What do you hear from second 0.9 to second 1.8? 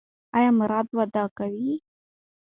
واده کوي؟